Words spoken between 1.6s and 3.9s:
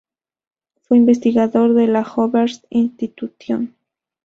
en la "Hoover Institution".